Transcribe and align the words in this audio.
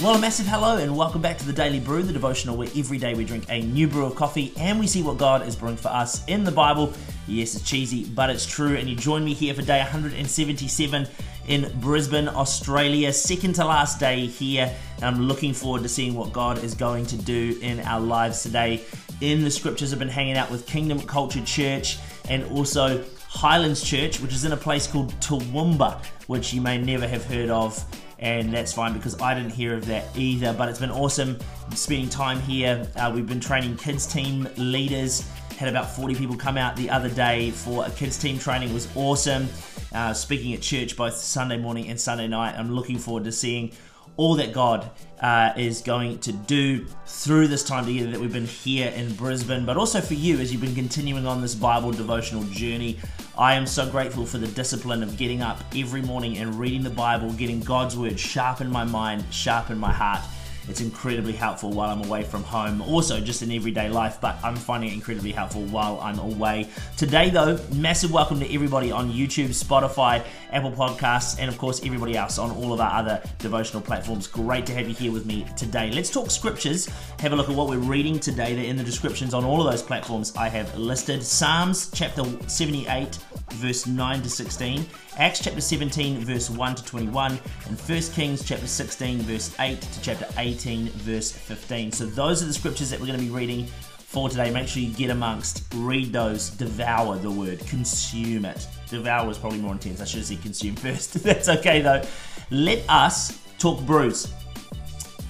Well, 0.00 0.14
a 0.14 0.18
massive 0.20 0.46
hello 0.46 0.76
and 0.76 0.96
welcome 0.96 1.20
back 1.20 1.38
to 1.38 1.44
the 1.44 1.52
Daily 1.52 1.80
Brew, 1.80 2.04
the 2.04 2.12
devotional 2.12 2.56
where 2.56 2.68
every 2.76 2.98
day 2.98 3.14
we 3.14 3.24
drink 3.24 3.46
a 3.48 3.62
new 3.62 3.88
brew 3.88 4.04
of 4.04 4.14
coffee 4.14 4.52
and 4.56 4.78
we 4.78 4.86
see 4.86 5.02
what 5.02 5.18
God 5.18 5.44
is 5.44 5.56
brewing 5.56 5.76
for 5.76 5.88
us 5.88 6.24
in 6.26 6.44
the 6.44 6.52
Bible. 6.52 6.92
Yes, 7.26 7.56
it's 7.56 7.68
cheesy, 7.68 8.04
but 8.04 8.30
it's 8.30 8.46
true. 8.46 8.76
And 8.76 8.88
you 8.88 8.94
join 8.94 9.24
me 9.24 9.34
here 9.34 9.54
for 9.54 9.62
day 9.62 9.80
177 9.80 11.08
in 11.48 11.80
Brisbane, 11.80 12.28
Australia. 12.28 13.12
Second 13.12 13.56
to 13.56 13.64
last 13.64 13.98
day 13.98 14.26
here. 14.26 14.72
And 14.98 15.04
I'm 15.04 15.22
looking 15.22 15.52
forward 15.52 15.82
to 15.82 15.88
seeing 15.88 16.14
what 16.14 16.32
God 16.32 16.62
is 16.62 16.74
going 16.74 17.04
to 17.06 17.16
do 17.16 17.58
in 17.60 17.80
our 17.80 18.00
lives 18.00 18.44
today. 18.44 18.84
In 19.20 19.42
the 19.42 19.50
scriptures, 19.50 19.92
I've 19.92 19.98
been 19.98 20.08
hanging 20.08 20.36
out 20.36 20.48
with 20.48 20.64
Kingdom 20.64 21.00
Culture 21.00 21.44
Church 21.44 21.98
and 22.28 22.44
also 22.52 23.04
Highlands 23.26 23.82
Church, 23.82 24.20
which 24.20 24.32
is 24.32 24.44
in 24.44 24.52
a 24.52 24.56
place 24.56 24.86
called 24.86 25.12
Toowoomba, 25.14 26.04
which 26.28 26.54
you 26.54 26.60
may 26.60 26.78
never 26.78 27.08
have 27.08 27.24
heard 27.24 27.50
of 27.50 27.84
and 28.18 28.52
that's 28.52 28.72
fine 28.72 28.92
because 28.92 29.20
I 29.20 29.34
didn't 29.34 29.52
hear 29.52 29.74
of 29.74 29.86
that 29.86 30.04
either. 30.16 30.52
But 30.52 30.68
it's 30.68 30.80
been 30.80 30.90
awesome 30.90 31.38
spending 31.74 32.08
time 32.08 32.40
here. 32.40 32.86
Uh, 32.96 33.12
we've 33.14 33.26
been 33.26 33.40
training 33.40 33.76
kids 33.76 34.06
team 34.06 34.48
leaders. 34.56 35.28
Had 35.56 35.68
about 35.68 35.90
40 35.90 36.14
people 36.14 36.36
come 36.36 36.56
out 36.56 36.76
the 36.76 36.88
other 36.88 37.08
day 37.08 37.50
for 37.50 37.84
a 37.84 37.90
kids 37.90 38.18
team 38.18 38.38
training. 38.38 38.70
It 38.70 38.74
was 38.74 38.88
awesome. 38.94 39.48
Uh, 39.92 40.12
speaking 40.12 40.52
at 40.52 40.60
church 40.60 40.96
both 40.96 41.14
Sunday 41.14 41.56
morning 41.56 41.88
and 41.88 42.00
Sunday 42.00 42.28
night. 42.28 42.54
I'm 42.58 42.72
looking 42.72 42.98
forward 42.98 43.24
to 43.24 43.32
seeing 43.32 43.72
all 44.18 44.34
that 44.34 44.52
God 44.52 44.90
uh, 45.20 45.52
is 45.56 45.80
going 45.80 46.18
to 46.18 46.32
do 46.32 46.84
through 47.06 47.46
this 47.46 47.64
time 47.64 47.86
together 47.86 48.10
that 48.10 48.20
we've 48.20 48.32
been 48.32 48.46
here 48.46 48.90
in 48.90 49.14
Brisbane, 49.14 49.64
but 49.64 49.76
also 49.76 50.00
for 50.00 50.14
you 50.14 50.38
as 50.40 50.52
you've 50.52 50.60
been 50.60 50.74
continuing 50.74 51.26
on 51.26 51.40
this 51.40 51.54
Bible 51.54 51.92
devotional 51.92 52.42
journey. 52.44 52.98
I 53.38 53.54
am 53.54 53.66
so 53.66 53.88
grateful 53.88 54.26
for 54.26 54.38
the 54.38 54.48
discipline 54.48 55.04
of 55.04 55.16
getting 55.16 55.40
up 55.40 55.62
every 55.74 56.02
morning 56.02 56.38
and 56.38 56.58
reading 56.58 56.82
the 56.82 56.90
Bible, 56.90 57.32
getting 57.32 57.60
God's 57.60 57.96
word 57.96 58.18
sharpen 58.18 58.70
my 58.70 58.84
mind, 58.84 59.24
sharpen 59.30 59.78
my 59.78 59.92
heart 59.92 60.20
it's 60.68 60.80
incredibly 60.80 61.32
helpful 61.32 61.70
while 61.70 61.90
I'm 61.90 62.04
away 62.04 62.22
from 62.22 62.42
home, 62.44 62.82
also 62.82 63.20
just 63.20 63.42
in 63.42 63.50
everyday 63.50 63.88
life, 63.88 64.18
but 64.20 64.36
I'm 64.44 64.56
finding 64.56 64.90
it 64.90 64.94
incredibly 64.94 65.32
helpful 65.32 65.62
while 65.62 65.98
I'm 66.00 66.18
away. 66.18 66.68
Today, 66.96 67.30
though, 67.30 67.58
massive 67.74 68.12
welcome 68.12 68.38
to 68.40 68.54
everybody 68.54 68.92
on 68.92 69.10
YouTube, 69.10 69.48
Spotify, 69.48 70.24
Apple 70.52 70.72
Podcasts, 70.72 71.38
and 71.38 71.48
of 71.48 71.56
course, 71.56 71.84
everybody 71.84 72.16
else 72.16 72.38
on 72.38 72.50
all 72.50 72.72
of 72.72 72.80
our 72.80 72.92
other 72.92 73.22
devotional 73.38 73.82
platforms. 73.82 74.26
Great 74.26 74.66
to 74.66 74.74
have 74.74 74.88
you 74.88 74.94
here 74.94 75.12
with 75.12 75.24
me 75.24 75.46
today. 75.56 75.90
Let's 75.90 76.10
talk 76.10 76.30
scriptures, 76.30 76.86
have 77.20 77.32
a 77.32 77.36
look 77.36 77.48
at 77.48 77.56
what 77.56 77.68
we're 77.68 77.78
reading 77.78 78.20
today. 78.20 78.54
They're 78.54 78.64
in 78.64 78.76
the 78.76 78.84
descriptions 78.84 79.32
on 79.32 79.44
all 79.44 79.64
of 79.64 79.70
those 79.70 79.82
platforms 79.82 80.36
I 80.36 80.48
have 80.48 80.76
listed. 80.76 81.22
Psalms 81.22 81.90
chapter 81.94 82.24
78, 82.46 83.18
verse 83.52 83.86
9 83.86 84.22
to 84.22 84.28
16, 84.28 84.86
Acts 85.18 85.40
chapter 85.40 85.60
17, 85.60 86.18
verse 86.20 86.48
1 86.48 86.74
to 86.76 86.84
21, 86.84 87.32
and 87.66 87.78
1 87.78 88.02
Kings 88.12 88.44
chapter 88.44 88.66
16, 88.66 89.18
verse 89.20 89.54
8 89.58 89.80
to 89.80 90.02
chapter 90.02 90.26
18, 90.58 90.88
verse 90.88 91.30
15. 91.30 91.92
So 91.92 92.04
those 92.04 92.42
are 92.42 92.46
the 92.46 92.52
scriptures 92.52 92.90
that 92.90 92.98
we're 92.98 93.06
going 93.06 93.18
to 93.20 93.24
be 93.24 93.30
reading 93.30 93.66
for 93.66 94.28
today. 94.28 94.50
Make 94.50 94.66
sure 94.66 94.82
you 94.82 94.92
get 94.92 95.10
amongst, 95.10 95.72
read 95.76 96.12
those, 96.12 96.50
devour 96.50 97.16
the 97.16 97.30
word, 97.30 97.60
consume 97.60 98.44
it. 98.44 98.66
Devour 98.88 99.30
is 99.30 99.38
probably 99.38 99.60
more 99.60 99.72
intense. 99.72 100.00
I 100.00 100.04
should 100.04 100.18
have 100.18 100.26
said 100.26 100.42
consume 100.42 100.74
first. 100.84 101.22
That's 101.22 101.48
okay 101.48 101.80
though. 101.80 102.02
Let 102.50 102.82
us 102.88 103.38
talk 103.58 103.80
brews. 103.82 104.32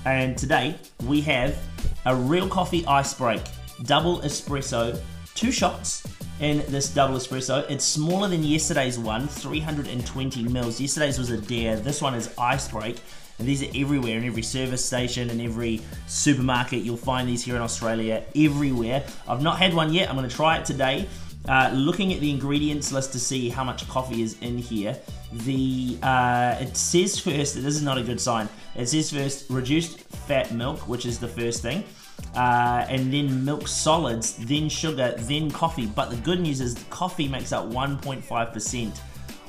And 0.06 0.38
today 0.38 0.76
we 1.04 1.20
have 1.22 1.58
a 2.06 2.16
real 2.16 2.48
coffee 2.48 2.86
ice 2.86 3.12
break, 3.12 3.42
double 3.82 4.20
espresso, 4.20 4.98
two 5.34 5.52
shots 5.52 6.06
in 6.40 6.64
this 6.68 6.88
double 6.88 7.16
espresso. 7.16 7.68
It's 7.70 7.84
smaller 7.84 8.28
than 8.28 8.42
yesterday's 8.42 8.98
one, 8.98 9.28
320 9.28 10.42
mils. 10.44 10.80
Yesterday's 10.80 11.18
was 11.18 11.30
a 11.30 11.38
dare. 11.38 11.76
This 11.76 12.00
one 12.00 12.14
is 12.14 12.32
ice 12.38 12.68
break. 12.68 13.00
And 13.38 13.46
these 13.46 13.62
are 13.62 13.70
everywhere 13.74 14.18
in 14.18 14.24
every 14.24 14.42
service 14.42 14.84
station 14.84 15.30
and 15.30 15.40
every 15.40 15.80
supermarket. 16.08 16.82
You'll 16.82 16.96
find 16.96 17.28
these 17.28 17.44
here 17.44 17.54
in 17.54 17.62
Australia 17.62 18.24
everywhere. 18.34 19.04
I've 19.28 19.42
not 19.42 19.58
had 19.58 19.74
one 19.74 19.92
yet. 19.92 20.10
I'm 20.10 20.16
to 20.28 20.34
try 20.34 20.58
it 20.58 20.64
today. 20.64 21.08
Uh, 21.48 21.70
looking 21.72 22.12
at 22.12 22.20
the 22.20 22.30
ingredients 22.30 22.90
list 22.90 23.12
to 23.12 23.20
see 23.20 23.48
how 23.48 23.62
much 23.62 23.88
coffee 23.88 24.22
is 24.22 24.36
in 24.40 24.58
here. 24.58 24.96
The 25.32 25.96
uh, 26.02 26.56
it 26.60 26.76
says 26.76 27.18
first. 27.18 27.54
This 27.54 27.76
is 27.76 27.82
not 27.82 27.96
a 27.96 28.02
good 28.02 28.20
sign. 28.20 28.48
It 28.74 28.88
says 28.88 29.12
first 29.12 29.48
reduced 29.48 30.00
fat 30.00 30.52
milk, 30.52 30.80
which 30.88 31.06
is 31.06 31.18
the 31.18 31.28
first 31.28 31.62
thing 31.62 31.84
uh, 32.34 32.86
and 32.88 33.12
then 33.12 33.44
milk 33.44 33.66
solids, 33.66 34.36
then 34.36 34.68
sugar, 34.68 35.14
then 35.18 35.50
coffee. 35.50 35.86
But 35.86 36.10
the 36.10 36.16
good 36.16 36.40
news 36.40 36.60
is 36.60 36.84
coffee 36.90 37.28
makes 37.28 37.52
up 37.52 37.66
1.5% 37.66 39.00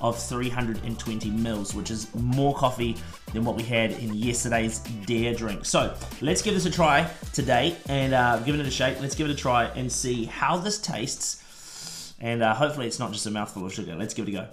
of 0.02 0.18
320 0.18 1.30
mils, 1.30 1.74
which 1.74 1.92
is 1.92 2.14
more 2.16 2.56
coffee 2.56 2.96
than 3.34 3.44
what 3.44 3.56
we 3.56 3.64
had 3.64 3.92
in 3.92 4.14
yesterday's 4.14 4.80
Dare 5.06 5.34
drink. 5.34 5.66
So 5.66 5.94
let's 6.22 6.42
give 6.42 6.54
this 6.54 6.66
a 6.66 6.72
try 6.72 7.10
today 7.34 7.76
and 7.88 8.14
uh, 8.14 8.40
give 8.40 8.58
it 8.60 8.66
a 8.66 8.72
shake. 8.72 9.00
Let's 9.02 9.16
give 9.16 9.30
it 9.30 9.34
a 9.34 9.36
try 9.36 9.66
and 9.66 9.92
see 9.92 10.26
how 10.26 10.58
this 10.58 10.80
tastes. 10.80 12.16
And 12.22 12.42
uh, 12.42 12.54
hopefully 12.54 12.88
it's 12.88 13.00
not 13.00 13.12
just 13.12 13.26
a 13.26 13.32
mouthful 13.32 13.66
of 13.66 13.74
sugar. 13.74 13.96
Let's 13.96 14.14
give 14.14 14.28
it 14.28 14.32
a 14.32 14.34
go. 14.34 14.48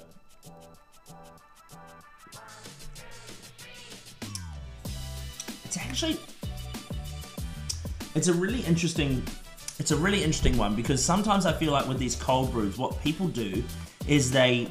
It's 5.65 5.77
actually 5.79 6.19
it's 8.17 8.29
a 8.29 8.35
really 8.35 8.61
interesting 8.63 9.23
it's 9.79 9.91
a 9.91 9.97
really 9.97 10.25
interesting 10.25 10.57
one 10.57 10.75
because 10.75 11.05
sometimes 11.05 11.45
I 11.45 11.53
feel 11.53 11.71
like 11.71 11.87
with 11.87 11.99
these 11.99 12.17
cold 12.17 12.51
brews, 12.51 12.79
what 12.79 12.99
people 13.03 13.29
do 13.29 13.63
is 14.09 14.31
they 14.31 14.69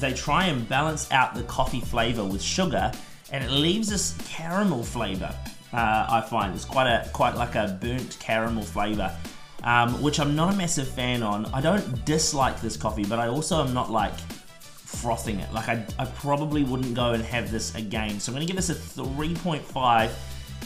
they 0.00 0.12
try 0.12 0.46
and 0.46 0.68
balance 0.68 1.10
out 1.12 1.34
the 1.34 1.44
coffee 1.44 1.80
flavor 1.80 2.24
with 2.24 2.42
sugar, 2.42 2.90
and 3.30 3.44
it 3.44 3.50
leaves 3.50 3.88
this 3.88 4.16
caramel 4.28 4.82
flavor. 4.82 5.32
Uh, 5.72 6.06
I 6.08 6.20
find 6.28 6.54
it's 6.54 6.64
quite 6.64 6.88
a 6.88 7.08
quite 7.10 7.36
like 7.36 7.54
a 7.54 7.78
burnt 7.80 8.18
caramel 8.18 8.64
flavor, 8.64 9.16
um, 9.62 10.02
which 10.02 10.18
I'm 10.18 10.34
not 10.34 10.52
a 10.52 10.56
massive 10.56 10.88
fan 10.88 11.22
on. 11.22 11.46
I 11.46 11.60
don't 11.60 12.04
dislike 12.04 12.60
this 12.60 12.76
coffee, 12.76 13.04
but 13.04 13.20
I 13.20 13.28
also 13.28 13.64
am 13.64 13.72
not 13.72 13.92
like 13.92 14.18
frothing 14.58 15.38
it. 15.38 15.52
Like 15.52 15.68
I, 15.68 15.86
I 16.00 16.06
probably 16.06 16.64
wouldn't 16.64 16.94
go 16.94 17.12
and 17.12 17.22
have 17.22 17.52
this 17.52 17.76
again. 17.76 18.18
So 18.18 18.32
I'm 18.32 18.34
gonna 18.34 18.46
give 18.46 18.56
this 18.56 18.70
a 18.70 18.74
3.5. 18.74 20.10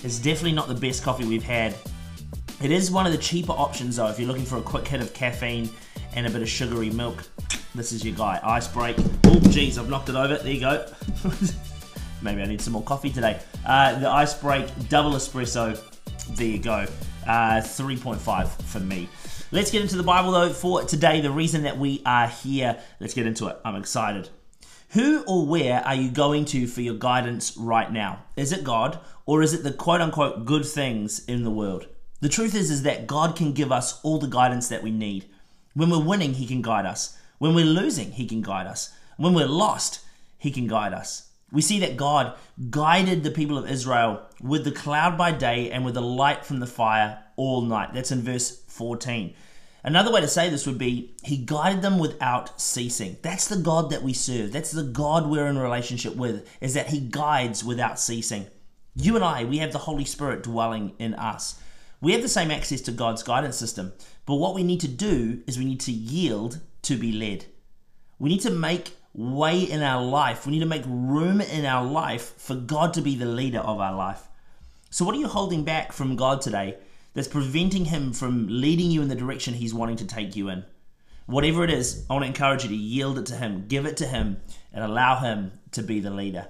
It's 0.02 0.18
definitely 0.18 0.52
not 0.52 0.68
the 0.68 0.74
best 0.74 1.02
coffee 1.02 1.26
we've 1.26 1.42
had 1.42 1.76
it 2.62 2.70
is 2.70 2.92
one 2.92 3.06
of 3.06 3.12
the 3.12 3.18
cheaper 3.18 3.52
options 3.52 3.96
though 3.96 4.06
if 4.06 4.20
you're 4.20 4.28
looking 4.28 4.44
for 4.44 4.56
a 4.56 4.62
quick 4.62 4.86
hit 4.86 5.00
of 5.00 5.12
caffeine 5.12 5.68
and 6.14 6.26
a 6.26 6.30
bit 6.30 6.42
of 6.42 6.48
sugary 6.48 6.90
milk. 6.90 7.24
This 7.74 7.90
is 7.90 8.04
your 8.04 8.14
guy. 8.14 8.38
Ice 8.42 8.68
break. 8.68 8.96
Oh, 9.24 9.40
geez, 9.50 9.78
I've 9.78 9.88
knocked 9.88 10.10
it 10.10 10.14
over. 10.14 10.36
There 10.36 10.52
you 10.52 10.60
go. 10.60 10.86
Maybe 12.22 12.40
I 12.40 12.46
need 12.46 12.60
some 12.60 12.74
more 12.74 12.82
coffee 12.82 13.10
today. 13.10 13.40
Uh, 13.66 13.98
the 13.98 14.08
ice 14.08 14.34
break 14.34 14.66
double 14.88 15.12
espresso. 15.12 15.80
There 16.36 16.46
you 16.46 16.58
go. 16.58 16.86
Uh, 17.26 17.60
3.5 17.60 18.48
for 18.62 18.80
me. 18.80 19.08
Let's 19.50 19.70
get 19.70 19.82
into 19.82 19.96
the 19.96 20.02
Bible 20.02 20.30
though 20.30 20.52
for 20.52 20.84
today. 20.84 21.20
The 21.20 21.30
reason 21.30 21.64
that 21.64 21.78
we 21.78 22.00
are 22.06 22.28
here. 22.28 22.78
Let's 23.00 23.14
get 23.14 23.26
into 23.26 23.48
it. 23.48 23.56
I'm 23.64 23.76
excited. 23.76 24.28
Who 24.90 25.24
or 25.26 25.46
where 25.46 25.80
are 25.84 25.94
you 25.94 26.10
going 26.10 26.44
to 26.46 26.66
for 26.66 26.82
your 26.82 26.94
guidance 26.94 27.56
right 27.56 27.90
now? 27.90 28.22
Is 28.36 28.52
it 28.52 28.62
God 28.62 29.00
or 29.26 29.42
is 29.42 29.52
it 29.52 29.64
the 29.64 29.72
quote 29.72 30.00
unquote 30.00 30.44
good 30.44 30.66
things 30.66 31.24
in 31.24 31.42
the 31.42 31.50
world? 31.50 31.86
The 32.22 32.28
truth 32.28 32.54
is, 32.54 32.70
is 32.70 32.84
that 32.84 33.08
God 33.08 33.34
can 33.34 33.52
give 33.52 33.72
us 33.72 33.98
all 34.04 34.20
the 34.20 34.28
guidance 34.28 34.68
that 34.68 34.84
we 34.84 34.92
need. 34.92 35.28
When 35.74 35.90
we're 35.90 35.98
winning, 35.98 36.34
He 36.34 36.46
can 36.46 36.62
guide 36.62 36.86
us. 36.86 37.18
When 37.38 37.52
we're 37.52 37.64
losing, 37.64 38.12
He 38.12 38.26
can 38.26 38.42
guide 38.42 38.68
us. 38.68 38.94
When 39.16 39.34
we're 39.34 39.48
lost, 39.48 39.98
He 40.38 40.52
can 40.52 40.68
guide 40.68 40.94
us. 40.94 41.30
We 41.50 41.60
see 41.62 41.80
that 41.80 41.96
God 41.96 42.34
guided 42.70 43.24
the 43.24 43.32
people 43.32 43.58
of 43.58 43.68
Israel 43.68 44.22
with 44.40 44.62
the 44.62 44.70
cloud 44.70 45.18
by 45.18 45.32
day 45.32 45.72
and 45.72 45.84
with 45.84 45.94
the 45.94 46.00
light 46.00 46.44
from 46.44 46.60
the 46.60 46.66
fire 46.68 47.24
all 47.34 47.62
night. 47.62 47.92
That's 47.92 48.12
in 48.12 48.22
verse 48.22 48.62
14. 48.68 49.34
Another 49.82 50.12
way 50.12 50.20
to 50.20 50.28
say 50.28 50.48
this 50.48 50.64
would 50.64 50.78
be 50.78 51.16
He 51.24 51.38
guided 51.38 51.82
them 51.82 51.98
without 51.98 52.60
ceasing. 52.60 53.16
That's 53.22 53.48
the 53.48 53.56
God 53.56 53.90
that 53.90 54.04
we 54.04 54.12
serve. 54.12 54.52
That's 54.52 54.70
the 54.70 54.84
God 54.84 55.28
we're 55.28 55.48
in 55.48 55.58
relationship 55.58 56.14
with, 56.14 56.48
is 56.60 56.74
that 56.74 56.90
He 56.90 57.00
guides 57.00 57.64
without 57.64 57.98
ceasing. 57.98 58.46
You 58.94 59.16
and 59.16 59.24
I, 59.24 59.42
we 59.42 59.58
have 59.58 59.72
the 59.72 59.78
Holy 59.78 60.04
Spirit 60.04 60.44
dwelling 60.44 60.92
in 61.00 61.14
us. 61.14 61.58
We 62.02 62.12
have 62.12 62.22
the 62.22 62.28
same 62.28 62.50
access 62.50 62.80
to 62.82 62.90
God's 62.90 63.22
guidance 63.22 63.56
system, 63.56 63.92
but 64.26 64.34
what 64.34 64.56
we 64.56 64.64
need 64.64 64.80
to 64.80 64.88
do 64.88 65.40
is 65.46 65.56
we 65.56 65.64
need 65.64 65.78
to 65.82 65.92
yield 65.92 66.58
to 66.82 66.96
be 66.96 67.12
led. 67.12 67.46
We 68.18 68.28
need 68.28 68.40
to 68.40 68.50
make 68.50 68.96
way 69.14 69.60
in 69.60 69.82
our 69.82 70.02
life. 70.02 70.44
We 70.44 70.50
need 70.50 70.60
to 70.60 70.66
make 70.66 70.82
room 70.84 71.40
in 71.40 71.64
our 71.64 71.86
life 71.86 72.36
for 72.38 72.56
God 72.56 72.92
to 72.94 73.02
be 73.02 73.14
the 73.14 73.26
leader 73.26 73.60
of 73.60 73.78
our 73.78 73.94
life. 73.94 74.26
So, 74.90 75.04
what 75.04 75.14
are 75.14 75.18
you 75.20 75.28
holding 75.28 75.62
back 75.62 75.92
from 75.92 76.16
God 76.16 76.40
today 76.40 76.76
that's 77.14 77.28
preventing 77.28 77.84
Him 77.84 78.12
from 78.12 78.48
leading 78.48 78.90
you 78.90 79.00
in 79.00 79.08
the 79.08 79.14
direction 79.14 79.54
He's 79.54 79.72
wanting 79.72 79.96
to 79.98 80.06
take 80.06 80.34
you 80.34 80.48
in? 80.48 80.64
Whatever 81.26 81.62
it 81.62 81.70
is, 81.70 82.04
I 82.10 82.14
want 82.14 82.24
to 82.24 82.28
encourage 82.28 82.64
you 82.64 82.70
to 82.70 82.74
yield 82.74 83.16
it 83.16 83.26
to 83.26 83.36
Him, 83.36 83.66
give 83.68 83.86
it 83.86 83.96
to 83.98 84.08
Him, 84.08 84.38
and 84.72 84.82
allow 84.82 85.20
Him 85.20 85.52
to 85.70 85.84
be 85.84 86.00
the 86.00 86.10
leader. 86.10 86.48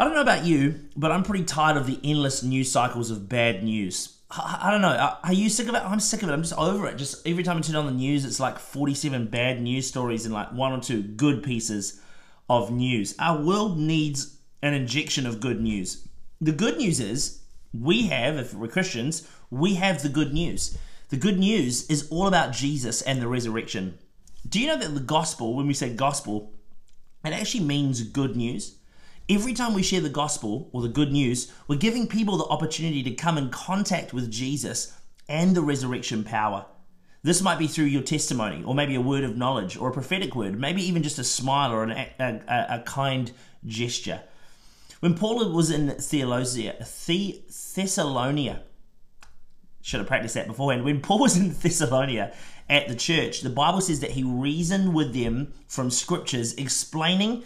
I 0.00 0.04
don't 0.04 0.14
know 0.14 0.22
about 0.22 0.46
you, 0.46 0.80
but 0.96 1.12
I'm 1.12 1.22
pretty 1.22 1.44
tired 1.44 1.76
of 1.76 1.86
the 1.86 2.00
endless 2.02 2.42
news 2.42 2.72
cycles 2.72 3.10
of 3.10 3.28
bad 3.28 3.62
news. 3.62 4.16
I 4.30 4.70
don't 4.70 4.80
know. 4.80 5.16
Are 5.22 5.32
you 5.34 5.50
sick 5.50 5.68
of 5.68 5.74
it? 5.74 5.82
I'm 5.84 6.00
sick 6.00 6.22
of 6.22 6.30
it. 6.30 6.32
I'm 6.32 6.40
just 6.40 6.58
over 6.58 6.86
it. 6.86 6.96
Just 6.96 7.28
every 7.28 7.42
time 7.42 7.58
I 7.58 7.60
turn 7.60 7.76
on 7.76 7.84
the 7.84 7.92
news, 7.92 8.24
it's 8.24 8.40
like 8.40 8.58
47 8.58 9.26
bad 9.26 9.60
news 9.60 9.86
stories 9.86 10.24
and 10.24 10.32
like 10.32 10.54
one 10.54 10.72
or 10.72 10.80
two 10.80 11.02
good 11.02 11.42
pieces 11.42 12.00
of 12.48 12.72
news. 12.72 13.14
Our 13.18 13.42
world 13.42 13.78
needs 13.78 14.38
an 14.62 14.72
injection 14.72 15.26
of 15.26 15.38
good 15.38 15.60
news. 15.60 16.08
the 16.40 16.52
good 16.52 16.78
news 16.78 16.98
is 16.98 17.42
we 17.78 18.06
have, 18.06 18.38
if 18.38 18.54
we're 18.54 18.68
Christians, 18.68 19.28
we 19.50 19.74
have 19.74 20.02
the 20.02 20.08
good 20.08 20.32
news. 20.32 20.78
The 21.10 21.18
good 21.18 21.38
news 21.38 21.90
is 21.90 22.08
all 22.08 22.26
about 22.26 22.54
Jesus 22.54 23.02
and 23.02 23.20
the 23.20 23.28
resurrection. 23.28 23.98
Do 24.48 24.60
you 24.60 24.66
know 24.66 24.78
that 24.78 24.94
the 24.94 25.00
gospel, 25.00 25.54
when 25.54 25.66
we 25.66 25.74
say 25.74 25.92
gospel, 25.92 26.54
it 27.22 27.34
actually 27.34 27.64
means 27.64 28.02
good 28.02 28.34
news? 28.34 28.76
Every 29.30 29.54
time 29.54 29.74
we 29.74 29.84
share 29.84 30.00
the 30.00 30.08
gospel 30.08 30.68
or 30.72 30.82
the 30.82 30.88
good 30.88 31.12
news, 31.12 31.52
we're 31.68 31.76
giving 31.76 32.08
people 32.08 32.36
the 32.36 32.46
opportunity 32.46 33.04
to 33.04 33.12
come 33.12 33.38
in 33.38 33.50
contact 33.50 34.12
with 34.12 34.28
Jesus 34.28 34.92
and 35.28 35.54
the 35.54 35.62
resurrection 35.62 36.24
power. 36.24 36.66
This 37.22 37.40
might 37.40 37.60
be 37.60 37.68
through 37.68 37.84
your 37.84 38.02
testimony, 38.02 38.64
or 38.64 38.74
maybe 38.74 38.96
a 38.96 39.00
word 39.00 39.22
of 39.22 39.36
knowledge, 39.36 39.76
or 39.76 39.88
a 39.88 39.92
prophetic 39.92 40.34
word, 40.34 40.58
maybe 40.58 40.82
even 40.82 41.04
just 41.04 41.20
a 41.20 41.24
smile 41.24 41.70
or 41.70 41.84
an, 41.84 41.92
a, 41.92 42.12
a, 42.18 42.66
a 42.78 42.82
kind 42.84 43.30
gesture. 43.64 44.20
When 44.98 45.14
Paul 45.14 45.54
was 45.54 45.70
in 45.70 45.86
the, 45.86 45.94
Thessalonia, 45.94 46.84
should 49.80 50.00
have 50.00 50.08
practiced 50.08 50.34
that 50.34 50.48
beforehand. 50.48 50.84
When 50.84 51.00
Paul 51.00 51.20
was 51.20 51.36
in 51.36 51.50
Thessalonia 51.50 52.34
at 52.68 52.88
the 52.88 52.96
church, 52.96 53.42
the 53.42 53.50
Bible 53.50 53.80
says 53.80 54.00
that 54.00 54.10
he 54.10 54.24
reasoned 54.24 54.92
with 54.92 55.14
them 55.14 55.54
from 55.68 55.90
scriptures, 55.90 56.52
explaining 56.54 57.44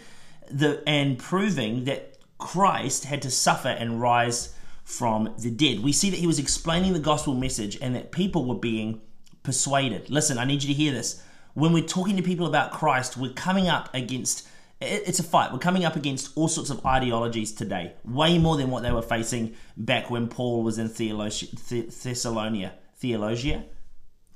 the 0.49 0.83
and 0.87 1.17
proving 1.17 1.85
that 1.85 2.17
Christ 2.37 3.05
had 3.05 3.21
to 3.23 3.31
suffer 3.31 3.69
and 3.69 4.01
rise 4.01 4.53
from 4.83 5.33
the 5.39 5.49
dead. 5.49 5.79
We 5.79 5.91
see 5.91 6.09
that 6.11 6.19
he 6.19 6.27
was 6.27 6.39
explaining 6.39 6.93
the 6.93 6.99
gospel 6.99 7.33
message 7.33 7.77
and 7.81 7.95
that 7.95 8.11
people 8.11 8.45
were 8.45 8.55
being 8.55 9.01
persuaded. 9.43 10.09
Listen, 10.09 10.37
I 10.37 10.45
need 10.45 10.63
you 10.63 10.73
to 10.73 10.79
hear 10.79 10.91
this. 10.91 11.23
When 11.53 11.73
we're 11.73 11.83
talking 11.83 12.17
to 12.17 12.23
people 12.23 12.45
about 12.45 12.71
Christ, 12.71 13.17
we're 13.17 13.33
coming 13.33 13.67
up 13.67 13.93
against 13.93 14.47
it's 14.81 15.19
a 15.19 15.23
fight. 15.23 15.53
We're 15.53 15.59
coming 15.59 15.85
up 15.85 15.95
against 15.95 16.31
all 16.35 16.49
sorts 16.49 16.69
of 16.69 16.85
ideologies 16.85 17.53
today, 17.53 17.93
way 18.03 18.37
more 18.37 18.57
than 18.57 18.69
what 18.69 18.83
they 18.83 18.91
were 18.91 19.01
facing 19.01 19.55
back 19.77 20.09
when 20.09 20.27
Paul 20.27 20.63
was 20.63 20.77
in 20.77 20.89
Thessalonia. 20.89 22.73
Theologia? 22.97 23.65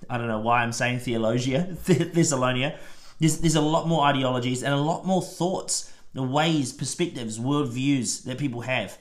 I 0.10 0.18
don't 0.18 0.28
know 0.28 0.40
why 0.40 0.64
I'm 0.64 0.72
saying 0.72 1.00
theologia, 1.00 1.68
Thessalonia. 1.84 2.78
There's, 3.20 3.40
there's 3.40 3.56
a 3.56 3.62
lot 3.62 3.88
more 3.88 4.06
ideologies 4.06 4.64
and 4.64 4.74
a 4.74 4.78
lot 4.78 5.06
more 5.06 5.22
thoughts, 5.22 5.92
the 6.14 6.24
ways, 6.24 6.74
perspectives, 6.74 7.40
worldviews 7.40 8.24
that 8.24 8.38
people 8.38 8.62
have. 8.62 8.98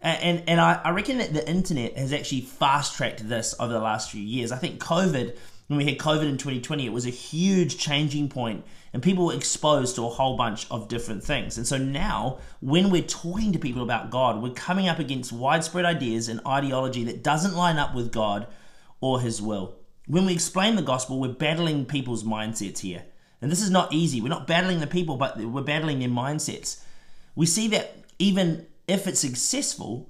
And, 0.00 0.44
and 0.46 0.60
I, 0.60 0.80
I 0.84 0.90
reckon 0.90 1.18
that 1.18 1.32
the 1.32 1.48
internet 1.48 1.96
has 1.96 2.12
actually 2.12 2.42
fast 2.42 2.96
tracked 2.96 3.28
this 3.28 3.54
over 3.58 3.72
the 3.72 3.80
last 3.80 4.10
few 4.10 4.22
years. 4.22 4.52
I 4.52 4.56
think 4.56 4.80
COVID, 4.80 5.36
when 5.66 5.76
we 5.76 5.84
had 5.84 5.98
COVID 5.98 6.28
in 6.28 6.38
2020, 6.38 6.86
it 6.86 6.92
was 6.92 7.04
a 7.04 7.10
huge 7.10 7.78
changing 7.78 8.28
point 8.28 8.64
and 8.92 9.02
people 9.02 9.26
were 9.26 9.34
exposed 9.34 9.96
to 9.96 10.06
a 10.06 10.08
whole 10.08 10.36
bunch 10.36 10.66
of 10.70 10.88
different 10.88 11.22
things. 11.22 11.58
And 11.58 11.66
so 11.66 11.76
now, 11.76 12.38
when 12.60 12.90
we're 12.90 13.02
talking 13.02 13.52
to 13.52 13.58
people 13.58 13.82
about 13.82 14.10
God, 14.10 14.42
we're 14.42 14.52
coming 14.52 14.88
up 14.88 14.98
against 14.98 15.32
widespread 15.32 15.84
ideas 15.84 16.28
and 16.28 16.40
ideology 16.46 17.04
that 17.04 17.22
doesn't 17.22 17.54
line 17.54 17.76
up 17.76 17.94
with 17.94 18.12
God 18.12 18.46
or 19.00 19.20
His 19.20 19.42
will. 19.42 19.76
When 20.06 20.24
we 20.24 20.32
explain 20.32 20.76
the 20.76 20.82
gospel, 20.82 21.20
we're 21.20 21.28
battling 21.28 21.84
people's 21.84 22.24
mindsets 22.24 22.78
here. 22.78 23.04
And 23.40 23.50
this 23.50 23.62
is 23.62 23.70
not 23.70 23.92
easy. 23.92 24.20
We're 24.20 24.28
not 24.28 24.46
battling 24.46 24.80
the 24.80 24.86
people, 24.86 25.16
but 25.16 25.38
we're 25.38 25.62
battling 25.62 26.00
their 26.00 26.08
mindsets. 26.08 26.82
We 27.34 27.46
see 27.46 27.68
that 27.68 28.04
even 28.18 28.66
if 28.88 29.06
it's 29.06 29.20
successful, 29.20 30.08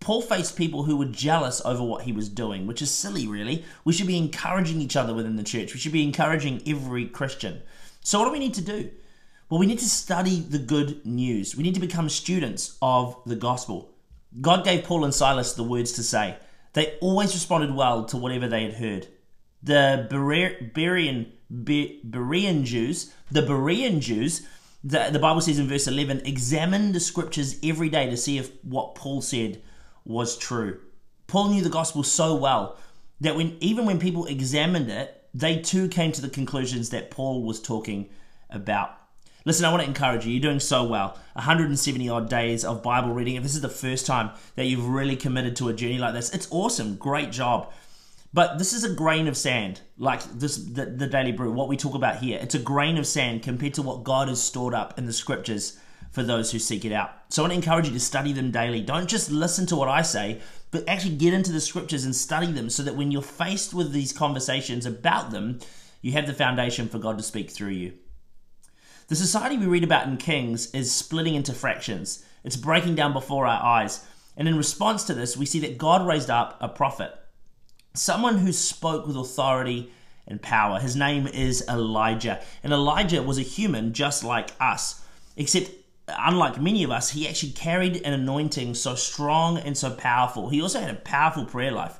Paul 0.00 0.22
faced 0.22 0.56
people 0.56 0.84
who 0.84 0.96
were 0.96 1.06
jealous 1.06 1.62
over 1.64 1.82
what 1.82 2.02
he 2.02 2.12
was 2.12 2.28
doing, 2.28 2.66
which 2.66 2.82
is 2.82 2.90
silly, 2.90 3.26
really. 3.26 3.64
We 3.84 3.92
should 3.92 4.06
be 4.06 4.18
encouraging 4.18 4.80
each 4.80 4.96
other 4.96 5.14
within 5.14 5.36
the 5.36 5.42
church. 5.42 5.72
We 5.72 5.80
should 5.80 5.92
be 5.92 6.04
encouraging 6.04 6.62
every 6.66 7.06
Christian. 7.06 7.62
So, 8.00 8.18
what 8.18 8.26
do 8.26 8.32
we 8.32 8.38
need 8.38 8.54
to 8.54 8.62
do? 8.62 8.90
Well, 9.48 9.58
we 9.58 9.66
need 9.66 9.78
to 9.78 9.88
study 9.88 10.40
the 10.40 10.58
good 10.58 11.04
news. 11.06 11.56
We 11.56 11.62
need 11.62 11.74
to 11.74 11.80
become 11.80 12.08
students 12.10 12.76
of 12.82 13.16
the 13.24 13.36
gospel. 13.36 13.94
God 14.40 14.64
gave 14.64 14.84
Paul 14.84 15.04
and 15.04 15.14
Silas 15.14 15.54
the 15.54 15.62
words 15.62 15.92
to 15.92 16.02
say. 16.02 16.36
They 16.74 16.98
always 17.00 17.32
responded 17.32 17.74
well 17.74 18.04
to 18.06 18.18
whatever 18.18 18.46
they 18.46 18.62
had 18.62 18.74
heard. 18.74 19.08
The 19.62 20.06
Berean, 20.10 21.32
Berean 21.52 22.64
Jews, 22.64 23.12
the 23.30 23.42
Berean 23.42 24.00
Jews, 24.00 24.46
the, 24.84 25.08
the 25.10 25.18
Bible 25.18 25.40
says 25.40 25.58
in 25.58 25.68
verse 25.68 25.86
11, 25.86 26.22
examined 26.24 26.94
the 26.94 27.00
scriptures 27.00 27.58
every 27.62 27.88
day 27.88 28.08
to 28.08 28.16
see 28.16 28.38
if 28.38 28.52
what 28.64 28.94
Paul 28.94 29.20
said 29.20 29.60
was 30.04 30.38
true. 30.38 30.80
Paul 31.26 31.50
knew 31.50 31.62
the 31.62 31.68
gospel 31.68 32.02
so 32.02 32.34
well 32.34 32.78
that 33.20 33.36
when 33.36 33.56
even 33.60 33.84
when 33.84 33.98
people 33.98 34.26
examined 34.26 34.90
it, 34.90 35.28
they 35.34 35.58
too 35.58 35.88
came 35.88 36.12
to 36.12 36.22
the 36.22 36.28
conclusions 36.28 36.90
that 36.90 37.10
Paul 37.10 37.42
was 37.42 37.60
talking 37.60 38.08
about. 38.48 38.94
Listen, 39.44 39.64
I 39.64 39.70
want 39.70 39.82
to 39.82 39.88
encourage 39.88 40.26
you. 40.26 40.32
You're 40.32 40.42
doing 40.42 40.60
so 40.60 40.84
well. 40.84 41.18
170 41.34 42.08
odd 42.08 42.28
days 42.28 42.64
of 42.64 42.82
Bible 42.82 43.12
reading. 43.12 43.36
If 43.36 43.42
this 43.42 43.54
is 43.54 43.60
the 43.60 43.68
first 43.68 44.06
time 44.06 44.30
that 44.56 44.66
you've 44.66 44.88
really 44.88 45.16
committed 45.16 45.56
to 45.56 45.68
a 45.68 45.72
journey 45.72 45.98
like 45.98 46.14
this, 46.14 46.34
it's 46.34 46.48
awesome. 46.50 46.96
Great 46.96 47.30
job. 47.30 47.72
But 48.38 48.56
this 48.56 48.72
is 48.72 48.84
a 48.84 48.94
grain 48.94 49.26
of 49.26 49.36
sand, 49.36 49.80
like 49.98 50.22
this 50.22 50.58
the, 50.58 50.86
the 50.86 51.08
daily 51.08 51.32
brew, 51.32 51.50
what 51.50 51.66
we 51.66 51.76
talk 51.76 51.96
about 51.96 52.18
here. 52.18 52.38
It's 52.40 52.54
a 52.54 52.60
grain 52.60 52.96
of 52.96 53.04
sand 53.04 53.42
compared 53.42 53.74
to 53.74 53.82
what 53.82 54.04
God 54.04 54.28
has 54.28 54.40
stored 54.40 54.74
up 54.74 54.96
in 54.96 55.06
the 55.06 55.12
scriptures 55.12 55.76
for 56.12 56.22
those 56.22 56.52
who 56.52 56.60
seek 56.60 56.84
it 56.84 56.92
out. 56.92 57.10
So 57.30 57.42
I 57.42 57.48
want 57.48 57.54
to 57.54 57.56
encourage 57.56 57.88
you 57.88 57.92
to 57.94 57.98
study 57.98 58.32
them 58.32 58.52
daily. 58.52 58.80
Don't 58.80 59.08
just 59.08 59.32
listen 59.32 59.66
to 59.66 59.74
what 59.74 59.88
I 59.88 60.02
say, 60.02 60.40
but 60.70 60.88
actually 60.88 61.16
get 61.16 61.34
into 61.34 61.50
the 61.50 61.60
scriptures 61.60 62.04
and 62.04 62.14
study 62.14 62.52
them 62.52 62.70
so 62.70 62.84
that 62.84 62.94
when 62.94 63.10
you're 63.10 63.22
faced 63.22 63.74
with 63.74 63.90
these 63.90 64.12
conversations 64.12 64.86
about 64.86 65.32
them, 65.32 65.58
you 66.00 66.12
have 66.12 66.28
the 66.28 66.32
foundation 66.32 66.88
for 66.88 67.00
God 67.00 67.18
to 67.18 67.24
speak 67.24 67.50
through 67.50 67.70
you. 67.70 67.94
The 69.08 69.16
society 69.16 69.58
we 69.58 69.66
read 69.66 69.82
about 69.82 70.06
in 70.06 70.16
Kings 70.16 70.72
is 70.72 70.94
splitting 70.94 71.34
into 71.34 71.52
fractions. 71.52 72.24
It's 72.44 72.54
breaking 72.54 72.94
down 72.94 73.12
before 73.12 73.48
our 73.48 73.60
eyes. 73.60 74.06
And 74.36 74.46
in 74.46 74.56
response 74.56 75.02
to 75.06 75.14
this, 75.14 75.36
we 75.36 75.44
see 75.44 75.58
that 75.58 75.76
God 75.76 76.06
raised 76.06 76.30
up 76.30 76.56
a 76.60 76.68
prophet 76.68 77.17
someone 77.98 78.38
who 78.38 78.52
spoke 78.52 79.06
with 79.06 79.16
authority 79.16 79.92
and 80.26 80.40
power. 80.40 80.78
His 80.78 80.94
name 80.94 81.26
is 81.26 81.64
Elijah. 81.68 82.40
And 82.62 82.72
Elijah 82.72 83.22
was 83.22 83.38
a 83.38 83.42
human 83.42 83.92
just 83.92 84.22
like 84.22 84.50
us, 84.60 85.02
except 85.36 85.70
unlike 86.06 86.60
many 86.60 86.84
of 86.84 86.90
us, 86.90 87.10
he 87.10 87.28
actually 87.28 87.52
carried 87.52 88.02
an 88.02 88.12
anointing 88.12 88.74
so 88.74 88.94
strong 88.94 89.58
and 89.58 89.76
so 89.76 89.90
powerful. 89.90 90.48
He 90.48 90.62
also 90.62 90.80
had 90.80 90.90
a 90.90 90.98
powerful 91.00 91.44
prayer 91.44 91.72
life. 91.72 91.98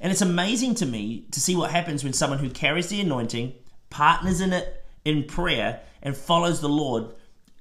And 0.00 0.12
it's 0.12 0.22
amazing 0.22 0.74
to 0.76 0.86
me 0.86 1.26
to 1.30 1.40
see 1.40 1.56
what 1.56 1.70
happens 1.70 2.04
when 2.04 2.12
someone 2.12 2.38
who 2.38 2.50
carries 2.50 2.88
the 2.88 3.00
anointing, 3.00 3.54
partners 3.90 4.40
in 4.40 4.52
it 4.52 4.84
in 5.04 5.24
prayer, 5.24 5.80
and 6.02 6.16
follows 6.16 6.60
the 6.60 6.68
Lord. 6.68 7.14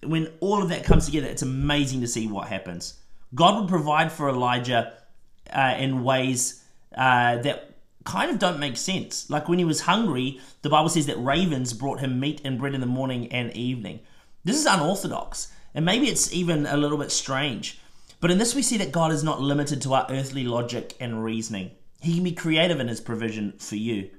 When 0.03 0.31
all 0.39 0.61
of 0.61 0.69
that 0.69 0.83
comes 0.83 1.05
together, 1.05 1.27
it's 1.27 1.41
amazing 1.41 2.01
to 2.01 2.07
see 2.07 2.27
what 2.27 2.47
happens. 2.47 2.99
God 3.33 3.59
would 3.59 3.69
provide 3.69 4.11
for 4.11 4.29
Elijah 4.29 4.93
uh, 5.51 5.75
in 5.77 6.03
ways 6.03 6.64
uh, 6.95 7.37
that 7.37 7.75
kind 8.05 8.31
of 8.31 8.39
don't 8.39 8.59
make 8.59 8.77
sense. 8.77 9.29
Like 9.29 9.49
when 9.49 9.59
he 9.59 9.65
was 9.65 9.81
hungry, 9.81 10.39
the 10.61 10.69
Bible 10.69 10.89
says 10.89 11.07
that 11.07 11.17
ravens 11.17 11.73
brought 11.73 11.99
him 11.99 12.19
meat 12.19 12.41
and 12.45 12.57
bread 12.59 12.73
in 12.73 12.81
the 12.81 12.87
morning 12.87 13.31
and 13.31 13.51
evening. 13.55 13.99
This 14.43 14.57
is 14.57 14.65
unorthodox, 14.65 15.51
and 15.73 15.83
maybe 15.83 16.07
it's 16.07 16.31
even 16.31 16.65
a 16.67 16.77
little 16.77 16.97
bit 16.97 17.11
strange. 17.11 17.79
But 18.21 18.31
in 18.31 18.37
this, 18.37 18.55
we 18.55 18.61
see 18.61 18.77
that 18.77 18.91
God 18.91 19.11
is 19.11 19.23
not 19.23 19.41
limited 19.41 19.81
to 19.81 19.93
our 19.93 20.07
earthly 20.09 20.45
logic 20.45 20.95
and 20.99 21.23
reasoning. 21.23 21.71
He 22.01 22.15
can 22.15 22.23
be 22.23 22.31
creative 22.31 22.79
in 22.79 22.87
his 22.87 23.01
provision 23.01 23.53
for 23.57 23.75
you. 23.75 24.09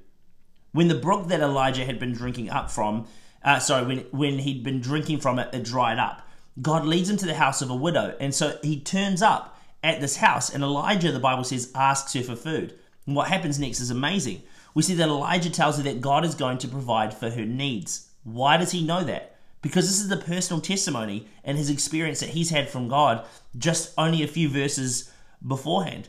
When 0.72 0.88
the 0.88 0.94
brook 0.94 1.28
that 1.28 1.40
Elijah 1.40 1.84
had 1.84 1.98
been 1.98 2.12
drinking 2.12 2.50
up 2.50 2.70
from, 2.70 3.06
uh, 3.42 3.60
sorry, 3.60 3.86
when, 3.86 3.98
when 4.10 4.38
he'd 4.40 4.64
been 4.64 4.80
drinking 4.80 5.20
from 5.20 5.38
it, 5.38 5.54
it 5.54 5.62
dried 5.62 5.98
up, 5.98 6.28
God 6.60 6.84
leads 6.84 7.08
him 7.08 7.16
to 7.18 7.26
the 7.26 7.34
house 7.34 7.62
of 7.62 7.70
a 7.70 7.74
widow. 7.74 8.14
And 8.20 8.34
so 8.34 8.58
he 8.62 8.80
turns 8.80 9.22
up 9.22 9.55
at 9.82 10.00
this 10.00 10.16
house, 10.16 10.52
and 10.52 10.62
Elijah, 10.62 11.12
the 11.12 11.18
Bible 11.18 11.44
says, 11.44 11.70
asks 11.74 12.12
her 12.14 12.22
for 12.22 12.36
food. 12.36 12.78
And 13.06 13.14
what 13.14 13.28
happens 13.28 13.58
next 13.58 13.80
is 13.80 13.90
amazing. 13.90 14.42
We 14.74 14.82
see 14.82 14.94
that 14.94 15.08
Elijah 15.08 15.50
tells 15.50 15.76
her 15.76 15.82
that 15.84 16.00
God 16.00 16.24
is 16.24 16.34
going 16.34 16.58
to 16.58 16.68
provide 16.68 17.14
for 17.14 17.30
her 17.30 17.44
needs. 17.44 18.10
Why 18.24 18.56
does 18.56 18.72
he 18.72 18.84
know 18.84 19.04
that? 19.04 19.36
Because 19.62 19.86
this 19.86 20.00
is 20.00 20.08
the 20.08 20.16
personal 20.16 20.60
testimony 20.60 21.28
and 21.44 21.56
his 21.56 21.70
experience 21.70 22.20
that 22.20 22.30
he's 22.30 22.50
had 22.50 22.68
from 22.68 22.88
God 22.88 23.24
just 23.56 23.94
only 23.96 24.22
a 24.22 24.28
few 24.28 24.48
verses 24.48 25.10
beforehand. 25.46 26.08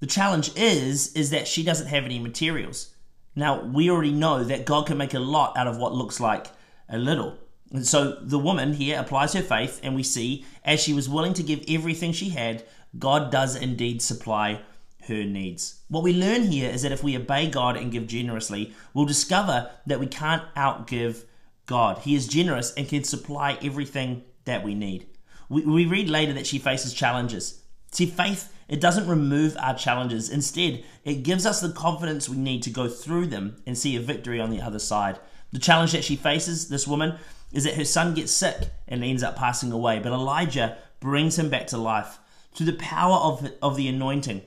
The 0.00 0.06
challenge 0.06 0.50
is 0.56 1.12
is 1.14 1.30
that 1.30 1.46
she 1.46 1.62
doesn't 1.62 1.86
have 1.86 2.04
any 2.04 2.18
materials. 2.18 2.94
Now, 3.36 3.64
we 3.64 3.90
already 3.90 4.12
know 4.12 4.44
that 4.44 4.66
God 4.66 4.86
can 4.86 4.98
make 4.98 5.14
a 5.14 5.18
lot 5.18 5.56
out 5.56 5.66
of 5.66 5.76
what 5.76 5.94
looks 5.94 6.20
like 6.20 6.48
a 6.88 6.98
little. 6.98 7.38
And 7.72 7.86
so 7.86 8.18
the 8.20 8.38
woman 8.38 8.74
here 8.74 9.00
applies 9.00 9.32
her 9.32 9.42
faith, 9.42 9.80
and 9.82 9.94
we 9.94 10.02
see 10.02 10.44
as 10.64 10.80
she 10.80 10.92
was 10.92 11.08
willing 11.08 11.34
to 11.34 11.42
give 11.42 11.64
everything 11.68 12.12
she 12.12 12.30
had, 12.30 12.64
God 12.98 13.32
does 13.32 13.56
indeed 13.56 14.02
supply 14.02 14.60
her 15.08 15.24
needs. 15.24 15.80
What 15.88 16.02
we 16.02 16.12
learn 16.12 16.44
here 16.44 16.70
is 16.70 16.82
that 16.82 16.92
if 16.92 17.02
we 17.02 17.16
obey 17.16 17.48
God 17.48 17.76
and 17.76 17.92
give 17.92 18.06
generously, 18.06 18.72
we'll 18.92 19.04
discover 19.06 19.70
that 19.86 20.00
we 20.00 20.06
can't 20.06 20.42
outgive 20.54 21.24
God. 21.66 21.98
He 21.98 22.14
is 22.14 22.28
generous 22.28 22.72
and 22.74 22.88
can 22.88 23.04
supply 23.04 23.58
everything 23.62 24.22
that 24.44 24.62
we 24.62 24.74
need. 24.74 25.06
We, 25.48 25.62
we 25.62 25.86
read 25.86 26.08
later 26.08 26.32
that 26.34 26.46
she 26.46 26.58
faces 26.58 26.94
challenges. 26.94 27.62
See, 27.90 28.06
faith, 28.06 28.52
it 28.68 28.80
doesn't 28.80 29.08
remove 29.08 29.56
our 29.58 29.74
challenges. 29.74 30.30
Instead, 30.30 30.84
it 31.04 31.22
gives 31.22 31.44
us 31.44 31.60
the 31.60 31.72
confidence 31.72 32.28
we 32.28 32.36
need 32.36 32.62
to 32.62 32.70
go 32.70 32.88
through 32.88 33.26
them 33.26 33.56
and 33.66 33.76
see 33.76 33.96
a 33.96 34.00
victory 34.00 34.40
on 34.40 34.50
the 34.50 34.60
other 34.60 34.78
side. 34.78 35.18
The 35.52 35.58
challenge 35.58 35.92
that 35.92 36.04
she 36.04 36.16
faces, 36.16 36.68
this 36.68 36.88
woman, 36.88 37.18
is 37.54 37.64
that 37.64 37.74
her 37.74 37.84
son 37.84 38.14
gets 38.14 38.32
sick 38.32 38.68
and 38.86 39.02
ends 39.02 39.22
up 39.22 39.36
passing 39.36 39.72
away. 39.72 40.00
But 40.00 40.12
Elijah 40.12 40.76
brings 41.00 41.38
him 41.38 41.48
back 41.48 41.68
to 41.68 41.78
life 41.78 42.18
through 42.52 42.66
the 42.66 42.72
power 42.74 43.16
of, 43.16 43.50
of 43.62 43.76
the 43.76 43.88
anointing 43.88 44.42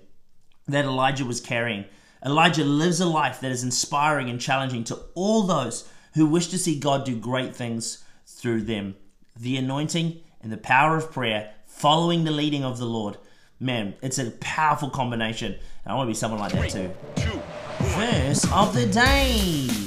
that 0.67 0.85
Elijah 0.85 1.25
was 1.25 1.41
carrying. 1.41 1.85
Elijah 2.25 2.63
lives 2.63 2.99
a 2.99 3.05
life 3.05 3.39
that 3.39 3.51
is 3.51 3.63
inspiring 3.63 4.29
and 4.29 4.41
challenging 4.41 4.83
to 4.83 4.99
all 5.15 5.43
those 5.43 5.87
who 6.15 6.25
wish 6.25 6.47
to 6.47 6.57
see 6.57 6.79
God 6.79 7.05
do 7.05 7.15
great 7.15 7.55
things 7.55 8.03
through 8.25 8.63
them. 8.63 8.95
The 9.39 9.57
anointing 9.57 10.19
and 10.41 10.51
the 10.51 10.57
power 10.57 10.97
of 10.97 11.11
prayer, 11.11 11.53
following 11.65 12.23
the 12.23 12.31
leading 12.31 12.63
of 12.63 12.77
the 12.77 12.85
Lord. 12.85 13.17
Man, 13.59 13.95
it's 14.01 14.19
a 14.19 14.31
powerful 14.31 14.89
combination. 14.89 15.53
And 15.53 15.93
I 15.93 15.95
want 15.95 16.07
to 16.07 16.11
be 16.11 16.15
someone 16.15 16.39
like 16.39 16.51
that 16.51 16.71
too. 17.15 17.41
Verse 17.79 18.51
of 18.51 18.73
the 18.73 18.85
day. 18.87 19.87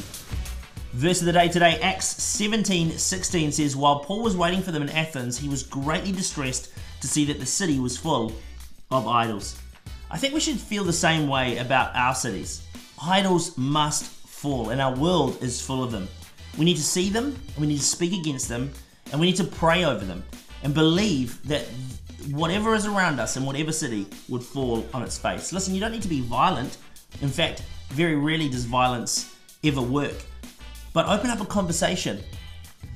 Verse 0.92 1.20
of 1.20 1.26
the 1.26 1.32
day 1.32 1.46
today, 1.46 1.78
Acts 1.80 2.06
17 2.20 2.98
16 2.98 3.52
says, 3.52 3.76
While 3.76 4.00
Paul 4.00 4.22
was 4.22 4.36
waiting 4.36 4.60
for 4.60 4.72
them 4.72 4.82
in 4.82 4.88
Athens, 4.90 5.38
he 5.38 5.48
was 5.48 5.62
greatly 5.62 6.10
distressed 6.10 6.72
to 7.00 7.06
see 7.06 7.24
that 7.26 7.38
the 7.38 7.46
city 7.46 7.78
was 7.78 7.96
full 7.96 8.32
of 8.90 9.06
idols. 9.06 9.56
I 10.10 10.18
think 10.18 10.34
we 10.34 10.40
should 10.40 10.58
feel 10.58 10.82
the 10.82 10.92
same 10.92 11.28
way 11.28 11.58
about 11.58 11.94
our 11.94 12.14
cities. 12.14 12.66
Idols 13.00 13.56
must 13.56 14.04
fall, 14.04 14.70
and 14.70 14.80
our 14.80 14.92
world 14.96 15.40
is 15.40 15.60
full 15.60 15.84
of 15.84 15.92
them. 15.92 16.08
We 16.58 16.64
need 16.64 16.76
to 16.76 16.82
see 16.82 17.08
them, 17.08 17.26
and 17.26 17.56
we 17.58 17.68
need 17.68 17.78
to 17.78 17.84
speak 17.84 18.12
against 18.12 18.48
them, 18.48 18.72
and 19.12 19.20
we 19.20 19.28
need 19.28 19.36
to 19.36 19.44
pray 19.44 19.84
over 19.84 20.04
them, 20.04 20.24
and 20.64 20.74
believe 20.74 21.40
that 21.46 21.66
whatever 22.32 22.74
is 22.74 22.86
around 22.86 23.20
us 23.20 23.36
in 23.36 23.44
whatever 23.44 23.70
city 23.70 24.08
would 24.28 24.42
fall 24.42 24.84
on 24.92 25.04
its 25.04 25.16
face. 25.16 25.52
Listen, 25.52 25.72
you 25.72 25.80
don't 25.80 25.92
need 25.92 26.02
to 26.02 26.08
be 26.08 26.20
violent. 26.20 26.78
In 27.22 27.28
fact, 27.28 27.62
very 27.90 28.16
rarely 28.16 28.48
does 28.48 28.64
violence 28.64 29.36
ever 29.62 29.80
work. 29.80 30.16
But 30.92 31.08
open 31.08 31.30
up 31.30 31.40
a 31.40 31.46
conversation. 31.46 32.20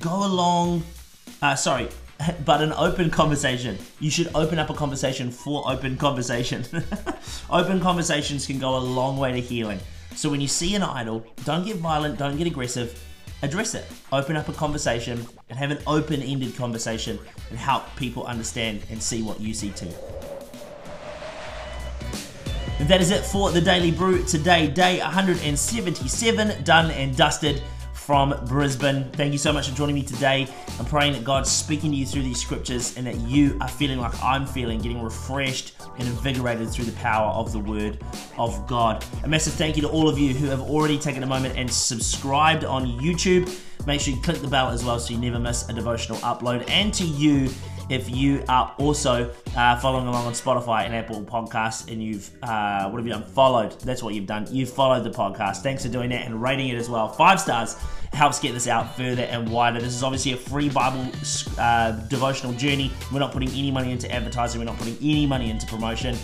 Go 0.01 0.25
along, 0.25 0.83
uh, 1.41 1.55
sorry, 1.55 1.87
but 2.45 2.61
an 2.61 2.73
open 2.73 3.09
conversation. 3.09 3.77
You 3.99 4.09
should 4.09 4.29
open 4.35 4.59
up 4.59 4.69
a 4.69 4.73
conversation 4.73 5.31
for 5.31 5.63
open 5.69 5.97
conversation. 5.97 6.65
open 7.49 7.79
conversations 7.79 8.45
can 8.45 8.59
go 8.59 8.77
a 8.77 8.79
long 8.79 9.17
way 9.17 9.31
to 9.31 9.39
healing. 9.39 9.79
So 10.15 10.29
when 10.29 10.41
you 10.41 10.47
see 10.47 10.75
an 10.75 10.83
idol, 10.83 11.25
don't 11.43 11.65
get 11.65 11.77
violent, 11.77 12.17
don't 12.17 12.37
get 12.37 12.47
aggressive, 12.47 13.01
address 13.41 13.75
it. 13.75 13.85
Open 14.11 14.35
up 14.37 14.47
a 14.49 14.53
conversation 14.53 15.25
and 15.49 15.59
have 15.59 15.71
an 15.71 15.79
open 15.87 16.21
ended 16.21 16.55
conversation 16.55 17.19
and 17.49 17.59
help 17.59 17.83
people 17.95 18.25
understand 18.25 18.81
and 18.89 19.01
see 19.01 19.21
what 19.21 19.39
you 19.39 19.53
see 19.53 19.71
too. 19.71 19.91
That 22.81 23.01
is 23.01 23.09
it 23.09 23.23
for 23.23 23.51
the 23.51 23.61
Daily 23.61 23.89
Brew 23.89 24.23
today, 24.25 24.67
day 24.67 24.99
177, 24.99 26.63
done 26.63 26.91
and 26.91 27.15
dusted 27.15 27.61
from 28.05 28.35
Brisbane. 28.45 29.09
Thank 29.13 29.31
you 29.31 29.39
so 29.39 29.51
much 29.51 29.67
for 29.67 29.75
joining 29.75 29.95
me 29.95 30.03
today. 30.03 30.47
I'm 30.77 30.85
praying 30.85 31.13
that 31.13 31.23
God's 31.23 31.49
speaking 31.49 31.89
to 31.89 31.97
you 31.97 32.05
through 32.05 32.21
these 32.21 32.39
scriptures 32.39 32.95
and 32.97 33.07
that 33.07 33.15
you 33.21 33.57
are 33.61 33.67
feeling 33.67 33.97
like 33.97 34.13
I'm 34.21 34.45
feeling, 34.45 34.79
getting 34.79 35.01
refreshed 35.01 35.73
and 35.97 36.07
invigorated 36.07 36.69
through 36.69 36.85
the 36.85 36.91
power 36.91 37.31
of 37.31 37.51
the 37.51 37.57
Word 37.57 37.97
of 38.37 38.67
God. 38.67 39.03
A 39.23 39.27
massive 39.27 39.53
thank 39.53 39.75
you 39.75 39.81
to 39.81 39.89
all 39.89 40.07
of 40.07 40.19
you 40.19 40.35
who 40.35 40.45
have 40.45 40.61
already 40.61 40.99
taken 40.99 41.23
a 41.23 41.25
moment 41.25 41.57
and 41.57 41.71
subscribed 41.71 42.63
on 42.63 42.85
YouTube. 42.99 43.51
Make 43.87 44.01
sure 44.01 44.13
you 44.13 44.21
click 44.21 44.37
the 44.37 44.47
bell 44.47 44.69
as 44.69 44.85
well 44.85 44.99
so 44.99 45.11
you 45.11 45.19
never 45.19 45.39
miss 45.39 45.67
a 45.67 45.73
devotional 45.73 46.19
upload. 46.19 46.69
And 46.69 46.93
to 46.93 47.03
you, 47.03 47.49
if 47.89 48.09
you 48.09 48.43
are 48.49 48.73
also 48.77 49.31
uh, 49.55 49.79
following 49.79 50.07
along 50.07 50.25
on 50.25 50.33
Spotify 50.33 50.85
and 50.85 50.95
Apple 50.95 51.21
Podcasts 51.21 51.91
and 51.91 52.03
you've, 52.03 52.29
uh, 52.41 52.89
what 52.89 52.97
have 52.97 53.05
you 53.05 53.13
done? 53.13 53.23
Followed. 53.23 53.79
That's 53.81 54.01
what 54.01 54.13
you've 54.13 54.25
done. 54.25 54.47
You've 54.49 54.69
followed 54.69 55.03
the 55.03 55.11
podcast. 55.11 55.57
Thanks 55.57 55.83
for 55.83 55.89
doing 55.89 56.09
that 56.09 56.25
and 56.25 56.41
rating 56.41 56.69
it 56.69 56.75
as 56.75 56.89
well. 56.89 57.07
Five 57.07 57.39
stars 57.39 57.75
helps 58.13 58.39
get 58.39 58.53
this 58.53 58.67
out 58.67 58.95
further 58.95 59.23
and 59.23 59.49
wider. 59.49 59.79
This 59.79 59.93
is 59.93 60.03
obviously 60.03 60.33
a 60.33 60.37
free 60.37 60.69
Bible 60.69 61.07
uh, 61.59 61.91
devotional 62.07 62.53
journey. 62.53 62.91
We're 63.11 63.19
not 63.19 63.31
putting 63.31 63.49
any 63.49 63.71
money 63.71 63.91
into 63.91 64.11
advertising, 64.11 64.59
we're 64.59 64.65
not 64.65 64.77
putting 64.77 64.97
any 64.97 65.25
money 65.25 65.49
into 65.49 65.67
promotion. 65.67 66.17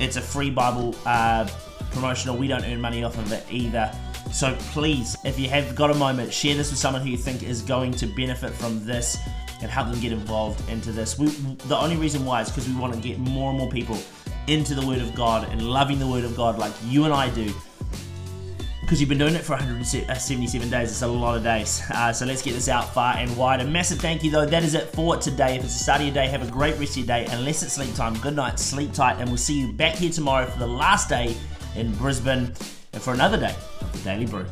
It's 0.00 0.16
a 0.16 0.20
free 0.20 0.50
Bible 0.50 0.94
uh, 1.06 1.48
promotional. 1.92 2.36
We 2.36 2.48
don't 2.48 2.64
earn 2.64 2.80
money 2.80 3.04
off 3.04 3.18
of 3.18 3.32
it 3.32 3.44
either. 3.50 3.92
So 4.32 4.54
please, 4.72 5.16
if 5.24 5.38
you 5.38 5.48
have 5.48 5.74
got 5.74 5.90
a 5.90 5.94
moment, 5.94 6.32
share 6.32 6.54
this 6.54 6.70
with 6.70 6.78
someone 6.78 7.02
who 7.02 7.08
you 7.08 7.16
think 7.16 7.42
is 7.42 7.62
going 7.62 7.92
to 7.92 8.06
benefit 8.06 8.52
from 8.52 8.84
this 8.84 9.18
and 9.60 9.70
help 9.70 9.90
them 9.90 10.00
get 10.00 10.12
involved 10.12 10.68
into 10.68 10.92
this. 10.92 11.18
We, 11.18 11.26
the 11.66 11.76
only 11.76 11.96
reason 11.96 12.24
why 12.24 12.42
is 12.42 12.48
because 12.48 12.68
we 12.68 12.76
want 12.76 12.94
to 12.94 13.00
get 13.00 13.18
more 13.18 13.50
and 13.50 13.58
more 13.58 13.70
people 13.70 13.98
into 14.46 14.74
the 14.74 14.86
Word 14.86 15.00
of 15.00 15.14
God 15.14 15.48
and 15.50 15.62
loving 15.62 15.98
the 15.98 16.06
Word 16.06 16.24
of 16.24 16.36
God 16.36 16.58
like 16.58 16.72
you 16.84 17.04
and 17.04 17.12
I 17.12 17.30
do. 17.30 17.52
Because 18.80 19.00
you've 19.00 19.10
been 19.10 19.18
doing 19.18 19.34
it 19.34 19.42
for 19.42 19.52
177 19.52 20.70
days, 20.70 20.90
it's 20.90 21.02
a 21.02 21.06
lot 21.06 21.36
of 21.36 21.42
days. 21.42 21.82
Uh, 21.90 22.10
so 22.10 22.24
let's 22.24 22.40
get 22.40 22.54
this 22.54 22.70
out 22.70 22.94
far 22.94 23.14
and 23.18 23.36
wide. 23.36 23.60
A 23.60 23.64
massive 23.64 23.98
thank 23.98 24.24
you, 24.24 24.30
though. 24.30 24.46
That 24.46 24.62
is 24.62 24.74
it 24.74 24.86
for 24.94 25.18
today. 25.18 25.56
If 25.56 25.64
it's 25.64 25.74
the 25.74 25.84
start 25.84 26.00
of 26.00 26.06
your 26.06 26.14
day, 26.14 26.26
have 26.28 26.46
a 26.46 26.50
great 26.50 26.78
rest 26.78 26.92
of 26.92 26.98
your 26.98 27.06
day. 27.06 27.26
Unless 27.28 27.62
it's 27.62 27.74
sleep 27.74 27.94
time, 27.94 28.14
good 28.20 28.34
night, 28.34 28.58
sleep 28.58 28.94
tight, 28.94 29.18
and 29.18 29.28
we'll 29.28 29.36
see 29.36 29.60
you 29.60 29.74
back 29.74 29.96
here 29.96 30.10
tomorrow 30.10 30.46
for 30.46 30.58
the 30.58 30.66
last 30.66 31.10
day 31.10 31.36
in 31.76 31.94
Brisbane 31.96 32.54
and 32.94 33.02
for 33.02 33.12
another 33.12 33.38
day 33.38 33.54
of 33.82 33.92
the 33.92 33.98
Daily 33.98 34.24
Brew. 34.24 34.46